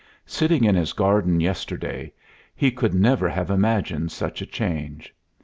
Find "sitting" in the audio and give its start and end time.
0.25-0.63